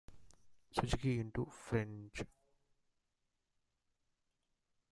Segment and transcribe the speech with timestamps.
[0.71, 2.23] Suzuki into French.